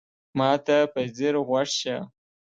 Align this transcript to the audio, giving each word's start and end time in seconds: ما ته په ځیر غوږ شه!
ما 0.37 0.51
ته 0.65 0.77
په 0.93 0.99
ځیر 1.15 1.35
غوږ 1.47 1.69
شه! 1.79 1.97